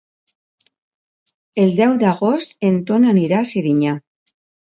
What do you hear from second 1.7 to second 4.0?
deu d'agost en Ton anirà a Serinyà.